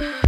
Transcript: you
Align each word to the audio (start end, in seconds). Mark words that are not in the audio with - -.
you 0.00 0.27